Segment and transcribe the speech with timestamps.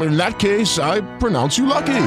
[0.00, 2.06] In that case, I pronounce you lucky.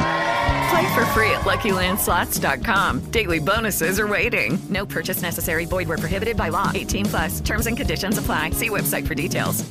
[0.70, 3.12] Play for free at LuckyLandSlots.com.
[3.12, 4.60] Daily bonuses are waiting.
[4.70, 5.66] No purchase necessary.
[5.66, 6.72] Void were prohibited by law.
[6.74, 7.40] 18 plus.
[7.40, 8.52] Terms and conditions apply.
[8.52, 9.64] See website for details.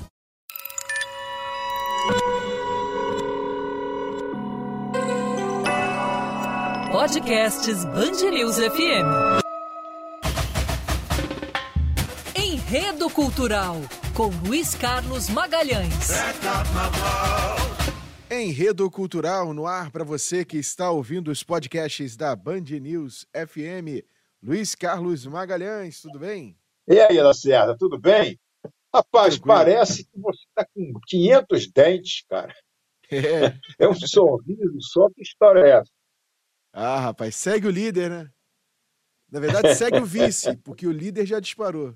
[6.97, 9.43] Podcasts Band News FM.
[12.35, 13.83] Enredo Cultural
[14.15, 16.11] com Luiz Carlos Magalhães.
[18.31, 24.05] Enredo Cultural no ar para você que está ouvindo os podcasts da Band News FM.
[24.43, 26.59] Luiz Carlos Magalhães, tudo bem?
[26.89, 28.39] E aí, Lacerda, tudo bem?
[28.93, 29.57] Rapaz, Tranquilo.
[29.57, 32.55] parece que você está com 500 dentes, cara.
[33.11, 33.57] É.
[33.79, 35.09] É um sorriso só.
[35.11, 35.91] Que história é essa?
[36.73, 38.31] Ah, rapaz, segue o líder, né?
[39.31, 41.95] Na verdade, segue o vice, porque o líder já disparou.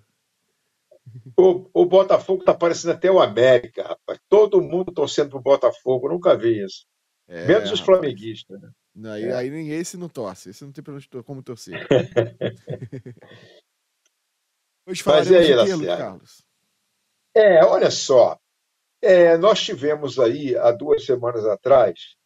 [1.36, 4.19] O, o Botafogo está parecendo até o América, rapaz.
[4.28, 6.08] Todo mundo torcendo pro Botafogo.
[6.08, 6.86] Nunca vi isso.
[7.28, 8.70] É, Menos os flamenguistas, né?
[8.94, 9.33] Não, aí, É.
[9.34, 10.83] aí nem esse não torce, esse não tem
[11.25, 11.86] como torcer.
[14.86, 15.97] Hoje Mas e aí, Lacerda?
[15.97, 16.44] Carlos?
[17.34, 18.36] É, olha só.
[19.00, 22.16] É, nós tivemos aí, há duas semanas atrás,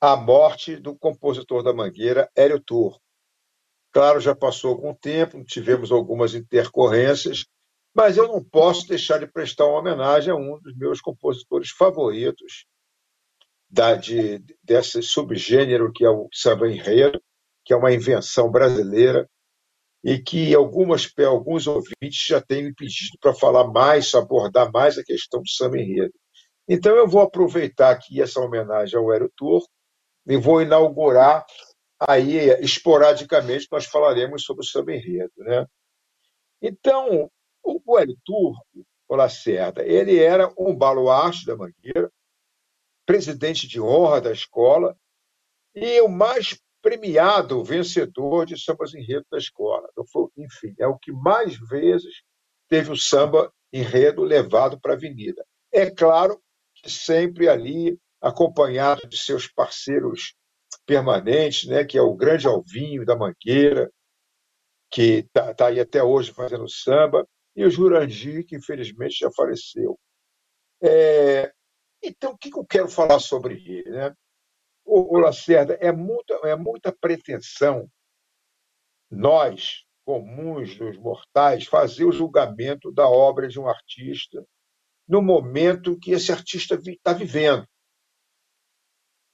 [0.00, 3.00] a morte do compositor da Mangueira, Hélio Turco.
[3.92, 7.44] Claro, já passou algum tempo, tivemos algumas intercorrências,
[7.94, 12.66] mas eu não posso deixar de prestar uma homenagem a um dos meus compositores favoritos
[13.68, 17.20] da, de, desse subgênero que é o samba enredo,
[17.64, 19.28] que é uma invenção brasileira
[20.02, 25.04] e que algumas, alguns ouvintes já têm me pedido para falar mais, abordar mais a
[25.04, 26.14] questão do samba enredo.
[26.68, 29.68] Então eu vou aproveitar aqui essa homenagem ao Hélio Turco
[30.26, 31.44] e vou inaugurar
[31.98, 35.32] aí, esporadicamente, nós falaremos sobre o samba enredo.
[35.38, 35.66] Né?
[36.62, 37.30] Então,
[37.62, 42.10] o Hélio Turco, o Lacerda, ele era um baluarte da Mangueira,
[43.04, 44.96] presidente de honra da escola
[45.74, 49.88] e o mais premiado vencedor de sambas enredo da escola.
[50.36, 52.22] Enfim, é o que mais vezes
[52.68, 55.44] teve o samba enredo levado para a avenida.
[55.72, 56.40] É claro
[56.74, 60.34] que sempre ali acompanhado de seus parceiros
[60.86, 63.90] permanentes, né, que é o grande Alvinho da Mangueira,
[64.90, 67.26] que está aí até hoje fazendo samba,
[67.60, 70.00] e o Jurandir, que infelizmente já faleceu.
[70.82, 71.52] É,
[72.02, 73.90] então, o que eu quero falar sobre ele?
[73.90, 74.14] Né?
[74.82, 77.86] O, Lacerda, é muita, é muita pretensão
[79.10, 84.42] nós, comuns dos mortais, fazer o julgamento da obra de um artista
[85.06, 87.66] no momento que esse artista está vivendo.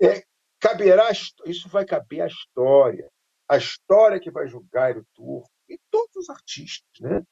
[0.02, 0.24] É,
[0.58, 1.10] caberá,
[1.44, 3.08] isso vai caber à história,
[3.48, 7.00] a história que vai julgar o Turco e todos os artistas.
[7.00, 7.22] Né?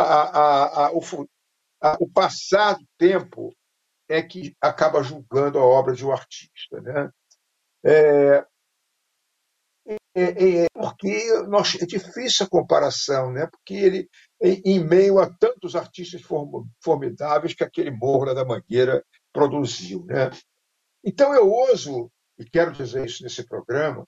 [0.00, 1.00] A- a- a- o,
[2.00, 3.54] o passado tempo
[4.08, 6.80] é que acaba julgando a obra de um artista.
[6.80, 7.10] Né?
[7.84, 8.46] É,
[10.14, 13.46] é, é, porque nós, é difícil a comparação, né?
[13.46, 14.08] porque ele,
[14.42, 20.04] em, meio a tantos artistas form- formidáveis que aquele Morro da Mangueira produziu.
[20.06, 20.30] Né?
[21.04, 24.06] Então, eu ouso, e quero dizer isso nesse programa,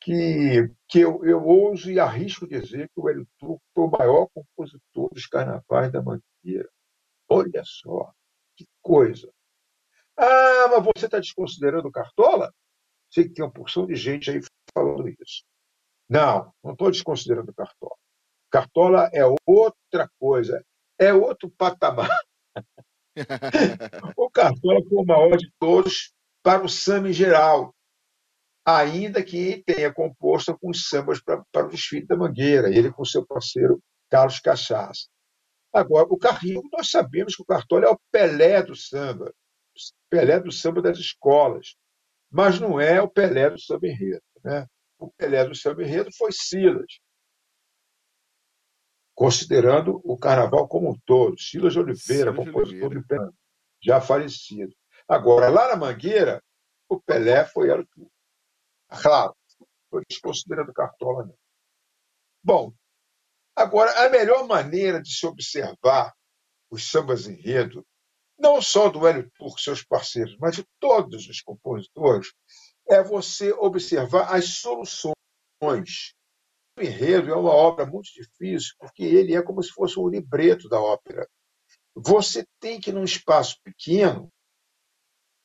[0.00, 4.28] que, que eu, eu ouso e arrisco dizer que o Hélio Turco foi o maior
[4.34, 6.68] compositor dos carnavais da Mangueira.
[7.28, 8.12] Olha só,
[8.56, 9.30] que coisa.
[10.16, 12.52] Ah, mas você está desconsiderando o Cartola?
[13.10, 14.40] Sei que tem uma porção de gente aí
[14.74, 15.44] falando isso.
[16.08, 17.96] Não, não estou desconsiderando o Cartola.
[18.50, 20.64] Cartola é outra coisa,
[20.98, 22.08] é outro patamar.
[24.16, 27.74] O Cartola foi o maior de todos para o samba em geral,
[28.78, 33.24] ainda que tenha composto alguns sambas para, para o desfile da Mangueira, ele com seu
[33.26, 35.08] parceiro Carlos Cachaça.
[35.72, 39.32] Agora, o Carrinho, nós sabemos que o Cartola é o Pelé do samba,
[40.10, 41.76] Pelé do samba das escolas,
[42.30, 44.22] mas não é o Pelé do samba enredo.
[44.44, 44.66] Né?
[44.98, 46.98] O Pelé do samba enredo foi Silas.
[49.14, 51.38] considerando o carnaval como um todo.
[51.38, 53.00] Silas de Oliveira, Silas compositor Oliveira.
[53.00, 53.38] de Pernambuco,
[53.82, 54.74] já falecido.
[55.06, 56.42] Agora, lá na Mangueira,
[56.88, 58.10] o Pelé foi era tudo.
[58.90, 59.36] Claro,
[59.88, 61.34] foi desconsiderando Cartola, não.
[62.42, 62.72] Bom,
[63.54, 66.12] agora, a melhor maneira de se observar
[66.70, 67.86] os sambas enredo,
[68.38, 72.32] não só do Hélio Turco seus parceiros, mas de todos os compositores,
[72.88, 75.14] é você observar as soluções.
[76.76, 80.68] O enredo é uma obra muito difícil, porque ele é como se fosse um libreto
[80.68, 81.28] da ópera.
[81.94, 84.32] Você tem que, num espaço pequeno,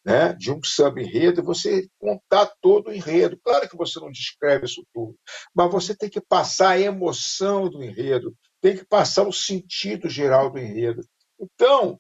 [0.06, 3.40] né, de um samba enredo, você contar todo o enredo.
[3.44, 5.18] Claro que você não descreve isso tudo,
[5.54, 10.52] mas você tem que passar a emoção do enredo, tem que passar o sentido geral
[10.52, 11.02] do enredo.
[11.40, 12.00] Então,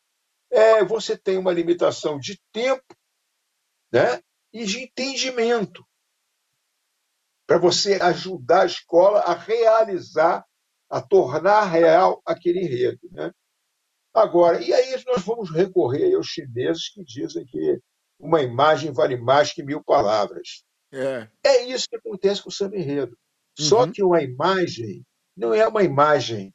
[0.52, 2.96] é, você tem uma limitação de tempo
[3.92, 4.22] né,
[4.54, 5.84] e de entendimento
[7.48, 10.46] para você ajudar a escola a realizar,
[10.90, 13.00] a tornar real aquele enredo.
[13.12, 13.32] Né?
[14.14, 17.82] Agora, e aí nós vamos recorrer aos chineses que dizem que
[18.20, 20.64] uma imagem vale mais que mil palavras.
[20.94, 21.28] É.
[21.44, 23.18] É isso que acontece com o samba enredo.
[23.58, 23.92] Só Uhum.
[23.92, 25.04] que uma imagem
[25.36, 26.54] não é uma imagem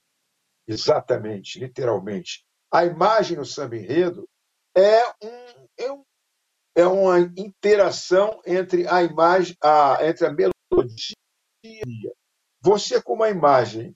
[0.66, 2.44] exatamente, literalmente.
[2.72, 4.28] A imagem no samba enredo
[4.76, 6.04] é, um, é, um,
[6.76, 11.16] é uma interação entre a imagem, a, entre a melodia
[11.64, 12.12] e a
[12.62, 13.94] Você, com uma imagem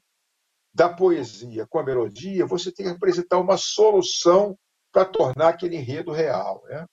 [0.75, 4.59] da poesia com a melodia, você tem que apresentar uma solução
[4.93, 6.65] para tornar aquele enredo real.
[6.65, 6.85] Né?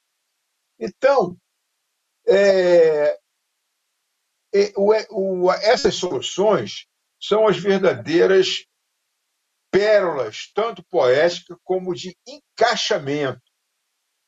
[0.81, 1.37] Então,
[2.27, 3.11] é,
[4.51, 6.87] é, o, o, essas soluções
[7.21, 8.65] são as verdadeiras
[9.69, 13.41] pérolas, tanto poéticas como de encaixamento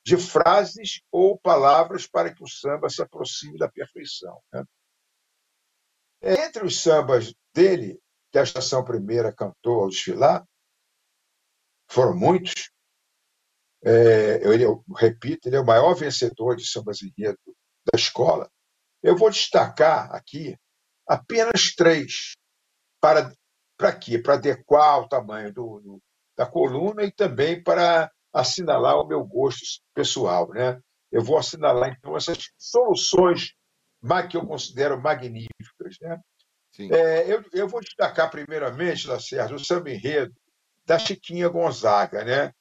[0.06, 4.40] de frases ou palavras para que o samba se aproxime da perfeição.
[4.52, 4.64] Né?
[6.22, 8.00] Entre os sambas dele,
[8.30, 10.46] que a Estação Primeira cantou ao desfilar,
[11.90, 12.70] foram muitos.
[13.84, 17.38] É, eu, eu repito, ele é o maior vencedor de sambas enredo
[17.92, 18.50] da escola.
[19.02, 20.56] Eu vou destacar aqui
[21.06, 22.34] apenas três,
[23.00, 23.30] para,
[23.76, 24.18] para quê?
[24.18, 26.02] Para adequar o tamanho do, do,
[26.36, 30.48] da coluna e também para assinalar o meu gosto pessoal.
[30.48, 30.80] Né?
[31.12, 33.52] Eu vou assinalar, então, essas soluções
[34.30, 35.98] que eu considero magníficas.
[36.00, 36.20] Né?
[36.90, 40.34] É, eu, eu, vou destacar, primeiramente, Lacerda, o samba enredo
[40.84, 42.52] da Chiquinha Gonzaga, né?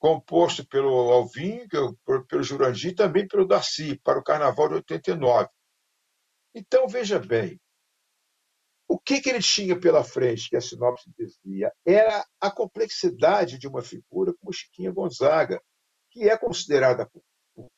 [0.00, 1.68] Composto pelo Alvim,
[2.26, 5.48] pelo Jurandir e também pelo Darcy, para o Carnaval de 89.
[6.54, 7.60] Então, veja bem,
[8.88, 11.70] o que, que ele tinha pela frente, que a sinopse dizia?
[11.86, 15.62] Era a complexidade de uma figura como Chiquinha Gonzaga,
[16.10, 17.22] que é considerada por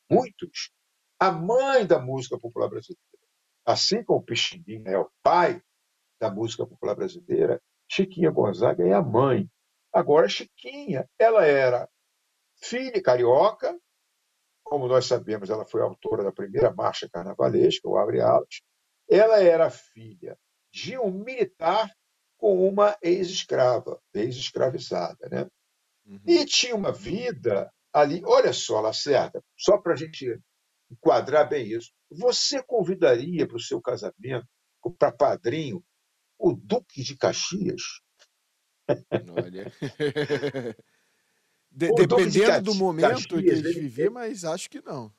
[0.09, 0.71] muitos
[1.19, 3.03] a mãe da música popular brasileira.
[3.67, 5.61] Assim como Pixinguinha é o pai
[6.21, 7.61] da música popular brasileira,
[7.91, 9.51] Chiquinha Gonzaga é a mãe.
[9.93, 11.89] Agora, Chiquinha, ela era
[12.63, 13.79] filha carioca,
[14.63, 18.63] como nós sabemos, ela foi autora da primeira marcha carnavalesca, o Abre Alas.
[19.11, 20.39] Ela era filha
[20.73, 21.91] de um militar
[22.39, 25.29] com uma ex-escrava, ex-escravizada.
[25.31, 25.47] Né?
[26.07, 26.21] Uhum.
[26.27, 28.23] E tinha uma vida ali.
[28.25, 30.41] Olha só, Lacerda, só para a gente
[30.91, 31.93] enquadrar bem isso.
[32.11, 34.47] Você convidaria para o seu casamento,
[34.99, 35.85] para padrinho,
[36.39, 37.83] o Duque de Caxias?
[39.37, 39.71] Olha.
[41.75, 45.13] De, dependendo do momento Caxias, que a gente vivia, mas acho que não.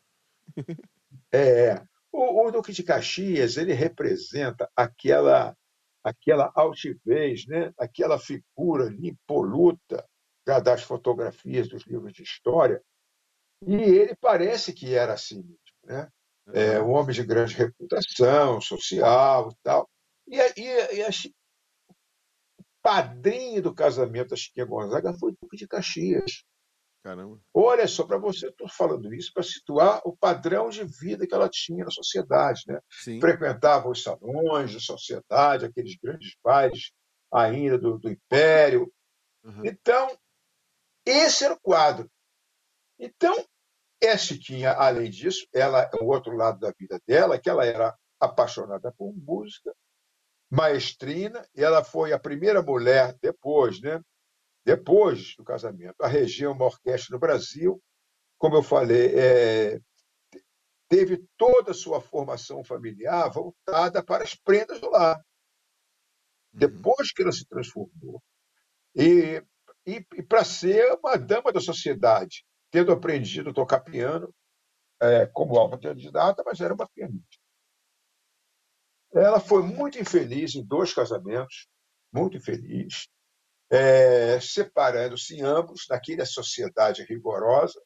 [1.31, 5.57] É, o, o, Duque de Caxias ele representa aquela
[6.03, 7.73] aquela altivez, né?
[7.77, 10.05] aquela figura impoluta
[10.45, 12.83] das fotografias dos livros de história,
[13.65, 16.09] e ele parece que era assim mesmo, né?
[16.53, 19.89] É, um homem de grande reputação social e tal.
[20.27, 25.67] E, e, e a, o padrinho do casamento da Chiquinha Gonzaga foi o Duque de
[25.67, 26.43] Caxias.
[27.03, 27.37] Caramba.
[27.53, 31.49] Olha só, para você, estou falando isso para situar o padrão de vida que ela
[31.49, 32.63] tinha na sociedade.
[32.65, 32.79] Né?
[32.89, 33.19] Sim.
[33.19, 36.93] Frequentava os salões da sociedade, aqueles grandes bailes
[37.31, 38.89] ainda do, do Império.
[39.43, 39.65] Uhum.
[39.65, 40.17] Então,
[41.05, 42.09] esse era o quadro.
[42.97, 43.35] Então,
[44.01, 48.93] a Chiquinha, além disso, ela o outro lado da vida dela, que ela era apaixonada
[48.97, 49.73] por música,
[50.49, 53.99] maestrina, e ela foi a primeira mulher depois, né?
[54.65, 57.81] Depois do casamento, a reger uma orquestra no Brasil.
[58.37, 59.79] Como eu falei, é,
[60.87, 65.19] teve toda a sua formação familiar voltada para as prendas do lar.
[66.51, 68.21] Depois que ela se transformou.
[68.95, 69.43] E,
[69.85, 74.33] e, e para ser uma dama da sociedade, tendo aprendido a tocar piano
[75.01, 77.37] é, como autodidata, mas era uma pianista.
[79.13, 81.67] Ela foi muito infeliz em dois casamentos,
[82.11, 83.07] muito infeliz.
[83.73, 87.81] É, separando-se ambos naquela sociedade rigorosa,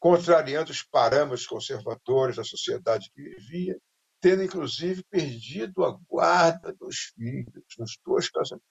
[0.00, 3.78] contrariando os parâmetros conservadores da sociedade que vivia,
[4.20, 8.66] tendo inclusive perdido a guarda dos filhos nos dois casamentos.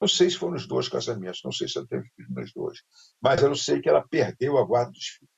[0.00, 2.82] Não sei se foram nos dois casamentos, não sei se ela teve filho nos dois,
[3.20, 5.30] mas eu sei que ela perdeu a guarda dos filhos.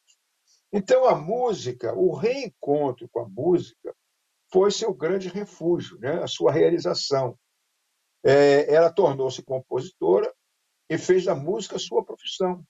[0.72, 3.94] Então a música, o reencontro com a música,
[4.50, 6.22] foi seu grande refúgio, né?
[6.22, 7.38] a sua realização.
[8.24, 10.32] É, ela tornou-se compositora
[10.88, 12.64] e fez da música sua profissão.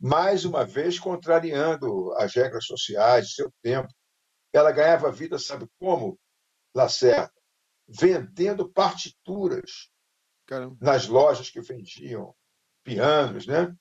[0.00, 3.92] Mais uma vez, contrariando as regras sociais de seu tempo.
[4.52, 6.18] Ela ganhava vida, sabe como,
[6.74, 7.32] Lacerda?
[7.88, 9.90] Vendendo partituras
[10.46, 10.76] Caramba.
[10.80, 12.34] nas lojas que vendiam
[12.84, 13.74] pianos, né?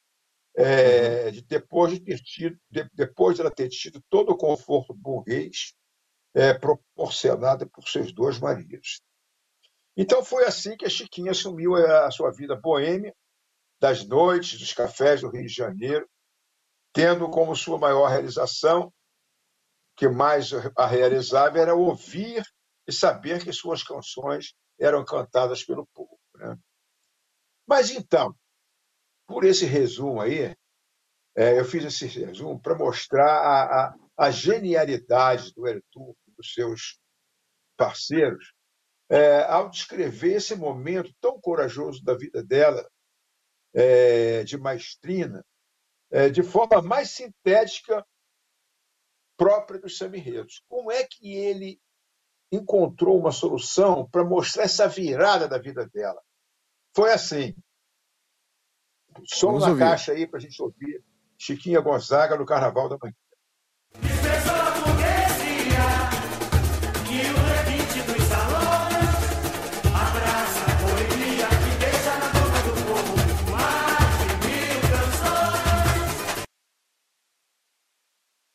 [0.55, 4.93] É, de, depois de ter tido, de, depois de ela ter tido todo o conforto
[4.93, 5.75] burguês
[6.33, 9.01] é, proporcionado por seus dois maridos.
[9.97, 13.15] Então foi assim que a Chiquinha assumiu a sua vida boêmia,
[13.79, 16.07] das noites, dos cafés do Rio de Janeiro,
[16.93, 18.93] tendo como sua maior realização,
[19.95, 22.43] que mais a realizava, era ouvir
[22.87, 26.19] e saber que suas canções eram cantadas pelo povo.
[26.35, 26.55] Né?
[27.67, 28.35] Mas então,
[29.25, 30.55] por esse resumo aí,
[31.35, 35.83] é, eu fiz esse resumo para mostrar a, a, a, genialidade do Hélio
[36.27, 36.99] e dos seus
[37.75, 38.56] parceiros
[39.09, 42.89] é, ao descrever esse momento tão corajoso da vida dela,
[43.73, 45.45] é, de maestrina,
[46.09, 48.05] é, de forma mais sintética
[49.37, 50.63] própria dos samirredos.
[50.67, 51.79] Como é que ele
[52.51, 56.21] encontrou uma solução para mostrar essa virada da vida dela?
[56.95, 57.55] Foi assim.
[59.25, 59.79] Som Vamos na ouvir.
[59.79, 61.03] caixa aí para a gente ouvir
[61.37, 63.15] Chiquinha Gonzaga no Carnaval da Manhã.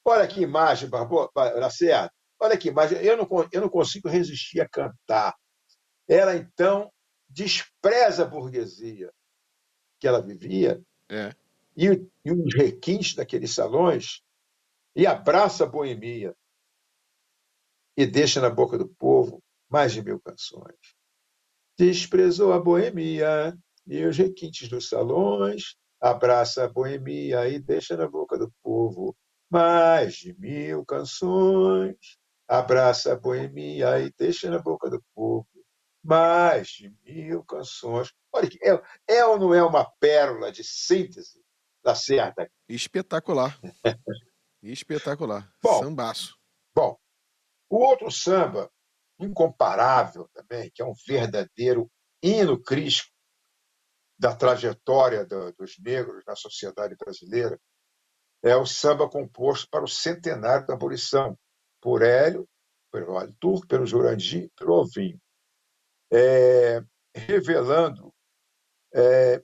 [0.04, 2.12] Olha que imagem, Barbosa, Lacerda.
[2.40, 2.99] Olha que imagem.
[2.99, 5.35] Eu não, eu não consigo resistir a cantar.
[6.09, 6.92] Ela, então,
[7.28, 9.12] despreza a burguesia
[10.00, 11.32] que ela vivia É.
[11.76, 11.87] e,
[12.25, 14.21] e os requintes daqueles salões
[14.94, 16.35] e abraça a boemia
[17.97, 20.76] e deixa na boca do povo mais de mil canções.
[21.78, 23.56] Desprezou a boemia
[23.87, 29.16] e os requintes dos salões, abraça a boemia e deixa na boca do povo
[29.52, 32.18] mais de mil canções.
[32.49, 35.47] Abraça a boemia e deixa na boca do povo
[36.02, 38.12] mais de mil canções.
[38.32, 41.40] Olha, que é, é ou não é uma pérola de síntese
[41.85, 42.50] da certa?
[42.68, 43.59] Espetacular.
[44.62, 45.52] Espetacular.
[45.62, 45.82] Bom.
[45.82, 46.35] Sambaço.
[46.75, 46.97] Bom,
[47.68, 48.71] o outro samba,
[49.21, 51.90] incomparável também, que é um verdadeiro
[52.23, 53.12] hino crístico
[54.18, 57.61] da trajetória do- dos negros na sociedade brasileira,
[58.42, 61.38] é o samba composto para o centenário da abolição,
[61.80, 62.49] por Hélio,
[62.90, 65.20] pelo Hélio Turco, pelo Jurandir, pelo Ovinho,
[66.12, 66.82] É,
[67.14, 68.12] revelando
[68.94, 69.42] é,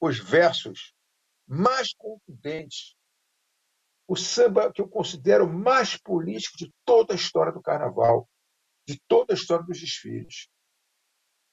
[0.00, 0.94] os versos
[1.46, 2.94] mais contundentes
[4.12, 8.28] o samba que eu considero mais político de toda a história do carnaval,
[8.86, 10.48] de toda a história dos desfiles,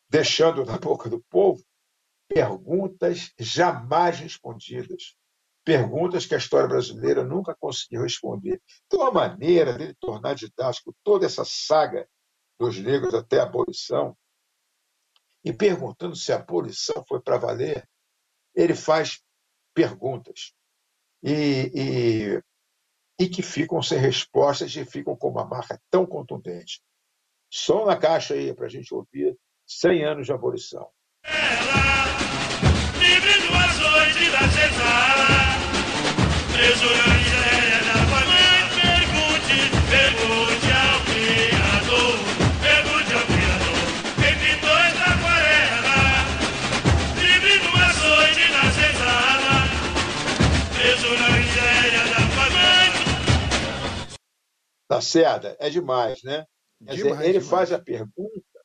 [0.10, 1.64] deixando na boca do povo
[2.28, 5.16] perguntas jamais respondidas,
[5.64, 8.62] perguntas que a história brasileira nunca conseguiu responder.
[8.86, 12.08] Então, a maneira dele tornar didático toda essa saga
[12.60, 14.18] dos negros até a abolição,
[15.44, 17.88] e perguntando se a abolição foi para valer,
[18.54, 19.22] ele faz
[19.74, 20.54] perguntas.
[21.24, 22.44] E, e
[23.20, 26.82] e que ficam sem respostas e ficam com uma marca tão contundente.
[27.52, 29.38] Som na caixa aí para a gente ouvir
[29.68, 30.90] 100 anos de abolição.
[31.26, 31.99] Livre
[55.00, 56.46] Lacerda, é demais, né?
[56.86, 57.50] Quer dizer, Demais, ele demais.
[57.50, 58.60] faz a pergunta,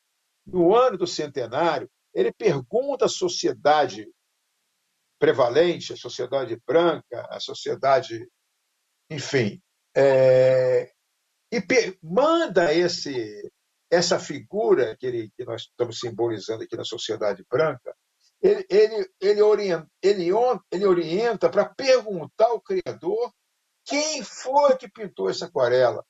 [0.46, 4.08] no ano do centenário, ele pergunta à sociedade
[5.18, 8.28] prevalente, a sociedade branca, a sociedade,
[9.10, 9.62] enfim,
[9.96, 10.92] é,
[11.52, 11.62] e
[12.02, 13.50] manda esse,
[13.90, 17.94] essa figura que, ele, que nós estamos simbolizando aqui na sociedade branca,
[18.42, 20.28] ele, ele, ele orienta, ele,
[20.70, 23.32] ele orienta para perguntar ao Criador
[23.84, 26.04] quem foi que pintou essa aquarela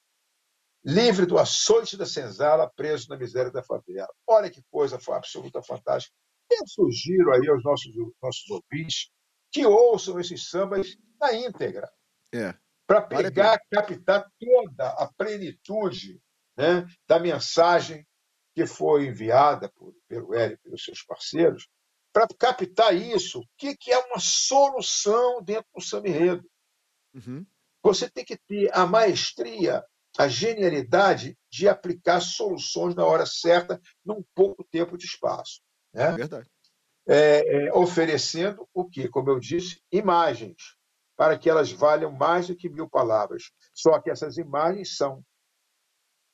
[0.84, 4.12] livre do açoite da senzala, preso na miséria da favela.
[4.26, 6.14] Olha que coisa absoluta fantástica.
[6.50, 9.10] Eu sugiro aí aos nossos, nossos ouvintes
[9.50, 11.90] que ouçam esses sambas na íntegra,
[12.32, 12.54] É.
[12.86, 16.20] para pegar, captar toda a plenitude
[16.56, 18.06] né, da mensagem
[18.54, 21.68] que foi enviada por, pelo Hélio e pelos seus parceiros,
[22.12, 26.48] para captar isso, o que, que é uma solução dentro do samba enredo.
[27.12, 27.44] Uhum.
[27.82, 29.84] Você tem que ter a maestria,
[30.16, 35.60] a genialidade de aplicar soluções na hora certa, num pouco tempo de espaço.
[35.94, 36.12] Né?
[36.12, 36.50] Verdade.
[37.06, 40.76] É, é, oferecendo o que, como eu disse, imagens,
[41.16, 43.52] para que elas valham mais do que mil palavras.
[43.72, 45.22] Só que essas imagens são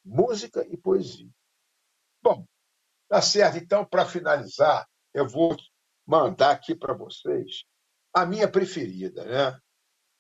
[0.04, 1.28] música e poesia.
[2.22, 2.46] Bom,
[3.08, 3.58] tá certo.
[3.58, 5.56] Então, para finalizar, eu vou
[6.06, 7.64] mandar aqui para vocês
[8.14, 9.60] a minha preferida, né?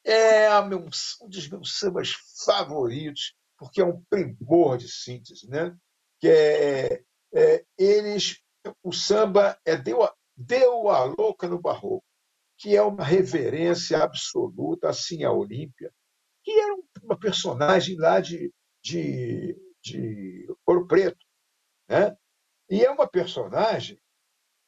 [0.04, 0.86] É meu-
[1.22, 2.12] um dos meus sambas
[2.44, 5.76] favoritos, porque é um primor de síntese, né?
[6.18, 7.04] Que é,
[7.34, 8.40] é, eles,
[8.82, 12.04] o samba é deu a, deu a louca no barroco,
[12.58, 15.92] que é uma reverência absoluta assim à Olímpia,
[16.44, 18.52] que era um- uma personagem lá de,
[18.82, 21.24] de, de Ouro Preto,
[21.88, 22.16] né?
[22.70, 24.00] E é uma personagem,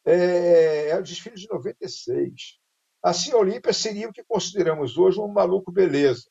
[0.05, 2.59] é, é o desfile de 96.
[3.03, 6.31] Assim, a Olímpia seria o que consideramos hoje um maluco beleza.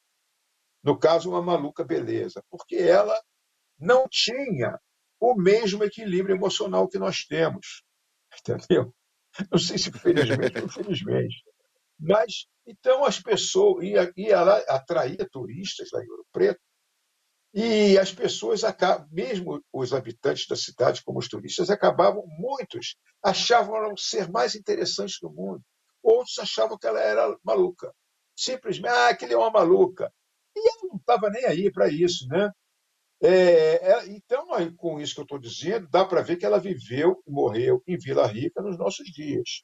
[0.84, 3.16] No caso, uma maluca beleza, porque ela
[3.80, 4.80] não tinha
[5.22, 7.84] o mesmo equilíbrio emocional que nós temos.
[8.40, 8.94] Entendeu?
[9.50, 11.44] Não sei se felizmente ou infelizmente.
[11.98, 13.86] Mas, então, as pessoas.
[13.86, 16.60] E, e ela atraía turistas lá em Ouro Preto,
[17.54, 18.62] e as pessoas,
[19.12, 25.20] mesmo os habitantes da cidade, como os turistas, acabavam, muitos achavam ela ser mais interessante
[25.22, 25.62] do mundo.
[26.02, 27.94] Outros achavam que ela era maluca.
[28.36, 30.12] Simplesmente, ah, aquele é uma maluca.
[30.56, 32.50] E ela não estava nem aí para isso, né?
[33.24, 37.22] É, é, então, com isso que eu estou dizendo, dá para ver que ela viveu
[37.28, 39.64] e morreu em Vila Rica nos nossos dias.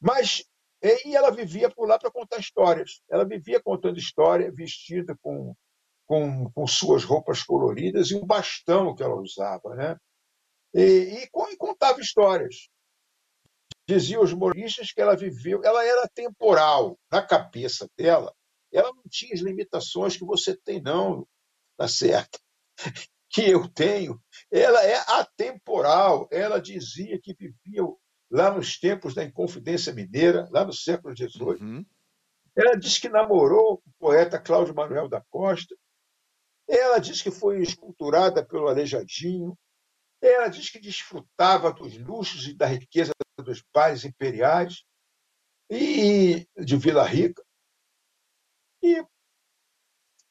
[0.00, 0.42] Mas
[0.82, 3.00] é, e ela vivia por lá para contar histórias.
[3.08, 5.54] Ela vivia contando história, vestida com,
[6.06, 9.96] com, com suas roupas coloridas e um bastão que ela usava, né?
[10.74, 12.68] E, e, e contava histórias.
[13.86, 18.34] Diziam os humoristas que ela viveu, ela era temporal na cabeça dela.
[18.72, 21.26] Ela não tinha as limitações que você tem, não,
[21.76, 22.40] tá certo?
[23.34, 24.20] Que eu tenho.
[24.50, 26.28] Ela é atemporal.
[26.30, 27.82] Ela dizia que vivia
[28.30, 31.62] lá nos tempos da Inconfidência Mineira, lá no século XVIII.
[31.62, 31.86] Uhum.
[32.54, 35.74] Ela disse que namorou o poeta Cláudio Manuel da Costa.
[36.68, 39.58] Ela disse que foi esculturada pelo Aleijadinho.
[40.20, 44.84] Ela diz que desfrutava dos luxos e da riqueza dos bailes imperiais
[45.70, 47.42] e de Vila Rica.
[48.82, 49.02] E,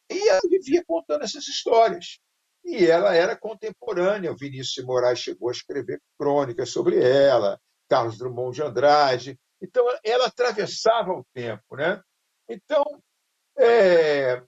[0.09, 2.19] e ela vivia contando essas histórias.
[2.63, 4.31] E ela era contemporânea.
[4.31, 9.39] O Vinícius de Moraes chegou a escrever crônicas sobre ela, Carlos Drummond de Andrade.
[9.61, 11.75] Então, ela atravessava o tempo.
[11.75, 12.01] Né?
[12.47, 12.83] Então,
[13.57, 14.43] é,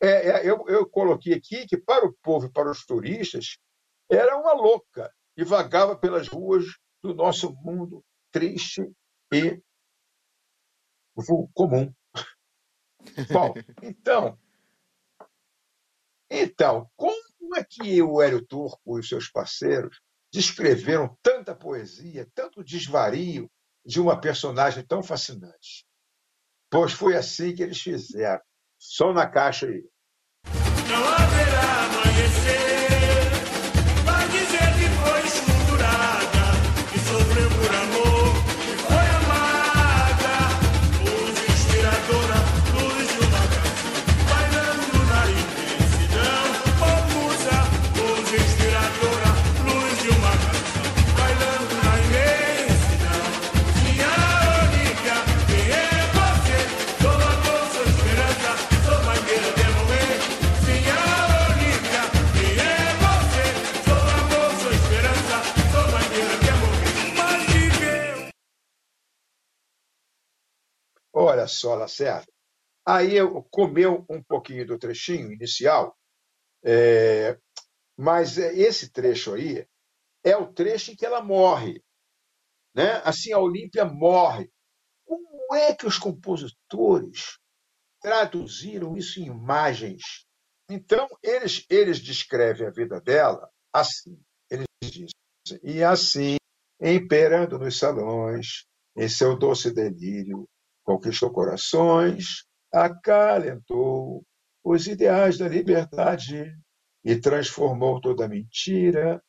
[0.00, 3.58] é, é, eu, eu coloquei aqui que, para o povo e para os turistas,
[4.10, 6.64] era uma louca e vagava pelas ruas
[7.02, 8.90] do nosso mundo triste
[9.32, 9.60] e
[11.54, 11.92] comum.
[13.32, 14.38] Bom, então,
[16.30, 20.00] então, como é que o Hélio Turco e os seus parceiros
[20.32, 23.50] descreveram tanta poesia, tanto desvario
[23.84, 25.86] de uma personagem tão fascinante?
[26.70, 28.42] Pois foi assim que eles fizeram.
[28.78, 29.84] Só na caixa aí.
[30.88, 32.65] Não haverá amanhecer.
[71.46, 72.26] Olha só, Lacerda.
[72.84, 75.96] Aí eu comeu um pouquinho do trechinho inicial,
[76.64, 77.38] é,
[77.96, 79.64] mas é, esse trecho aí
[80.24, 81.80] é o trecho em que ela morre.
[82.74, 83.00] Né?
[83.04, 84.50] Assim, a Olímpia morre.
[85.04, 87.38] Como é que os compositores
[88.00, 90.26] traduziram isso em imagens?
[90.68, 94.20] Então, eles, eles descrevem a vida dela assim.
[94.50, 96.36] Eles dizem, e assim,
[96.80, 100.48] imperando nos salões, em seu doce delírio,
[100.86, 104.24] conquistou corações, acalentou
[104.64, 106.56] os ideais da liberdade
[107.04, 109.20] e transformou toda mentira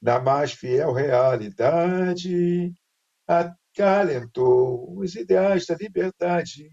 [0.00, 2.72] na mais fiel realidade,
[3.26, 6.70] acalentou os ideais da liberdade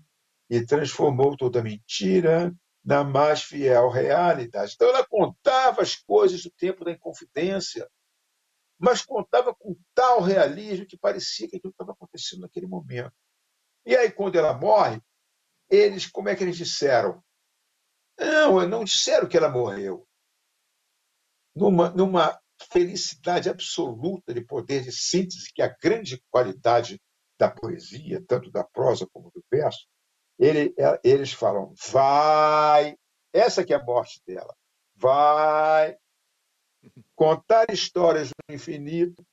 [0.50, 2.54] e transformou toda mentira
[2.84, 4.74] na mais fiel realidade.
[4.76, 7.90] Então, ela contava as coisas do tempo da Inconfidência,
[8.78, 13.14] mas contava com tal realismo que parecia que aquilo estava acontecendo naquele momento.
[13.86, 15.02] E aí, quando ela morre,
[15.70, 17.24] eles, como é que eles disseram?
[18.18, 20.08] Não, não disseram que ela morreu.
[21.56, 22.40] Numa, numa
[22.72, 27.02] felicidade absoluta de poder de síntese, que é a grande qualidade
[27.40, 29.86] da poesia, tanto da prosa como do verso,
[30.40, 32.98] ele, eles falam, vai,
[33.34, 34.56] essa que é a morte dela,
[34.96, 35.98] vai
[37.16, 39.24] contar histórias do infinito,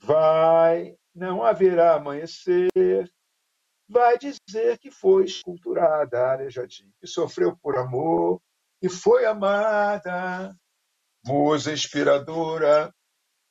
[0.00, 2.70] vai, não haverá amanhecer,
[3.88, 8.40] vai dizer que foi esculturada a Aleijadinha, que sofreu por amor
[8.82, 10.54] e foi amada,
[11.24, 12.92] musa inspiradora,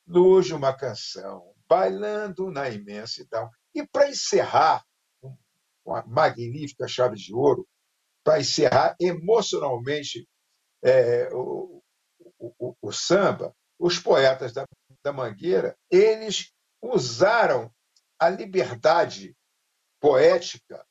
[0.06, 3.50] luz de uma canção, bailando na imensidão.
[3.74, 4.84] E para encerrar,
[5.84, 7.66] uma magnífica chave de ouro,
[8.22, 10.28] para encerrar emocionalmente
[10.82, 11.82] é, o,
[12.38, 14.64] o, o, samba, os poetas da,
[15.02, 17.72] da Mangueira, eles usaram
[18.18, 19.34] a liberdade
[20.00, 20.84] poética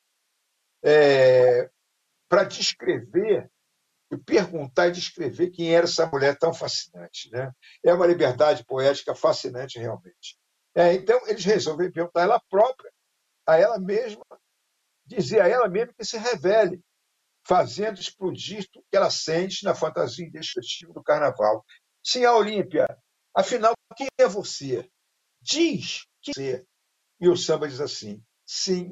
[0.84, 1.70] é,
[2.30, 3.50] para descrever
[4.12, 7.30] e perguntar e descrever quem era essa mulher tão fascinante.
[7.32, 7.52] Né?
[7.84, 10.38] É uma liberdade poética fascinante, realmente.
[10.76, 12.92] É, então, eles resolveram perguntar a ela própria,
[13.46, 14.24] a ela mesma,
[15.06, 16.82] dizer a ela mesma que se revele,
[17.46, 21.66] fazendo explodir tudo que ela sente na fantasia indestrutível do carnaval.
[22.04, 22.86] Sim, a Olímpia,
[23.36, 24.90] afinal, quem é você?
[25.42, 26.66] Diz quem é você.
[27.20, 28.24] E o samba diz assim: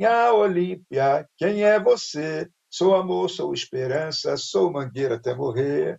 [0.06, 2.50] A Olímpia, quem é você?
[2.70, 5.98] Sou amor, sou esperança, sou mangueira até morrer.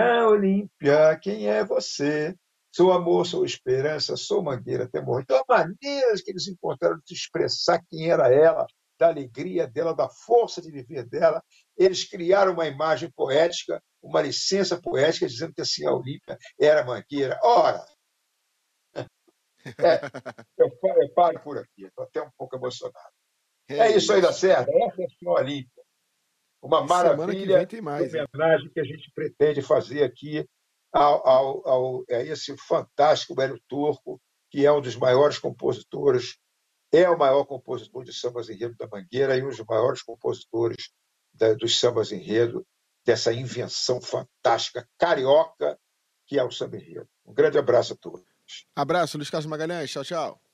[0.00, 2.34] A Olímpia, quem é você?
[2.74, 5.22] Sou amor, sou esperança, sou mangueira até morrer.
[5.22, 8.66] Então, a maneira que eles encontraram de expressar quem era ela,
[8.98, 11.42] da alegria dela, da força de viver dela,
[11.76, 17.38] eles criaram uma imagem poética, uma licença poética, dizendo que assim a Olímpia era mangueira.
[17.42, 17.84] Ora,
[19.64, 20.00] é,
[20.58, 20.70] eu,
[21.02, 23.14] eu paro por aqui, estou até um pouco emocionado.
[23.68, 25.82] É, é isso aí da Serra, essa é a senhora Olímpia.
[26.60, 30.48] Uma maravilha de homenagem que a gente pretende fazer aqui
[30.92, 36.38] ao, ao, ao, a esse fantástico Hélio Turco, que é um dos maiores compositores,
[36.90, 40.90] é o maior compositor de sambas enredo da Mangueira e um dos maiores compositores
[41.32, 42.66] da, dos sambas enredo,
[43.04, 45.78] dessa invenção fantástica carioca
[46.26, 47.08] que é o samba enredo.
[47.24, 48.26] Um grande abraço a todos.
[48.74, 49.90] Abraço, Luiz Carlos Magalhães.
[49.90, 50.47] Tchau, tchau.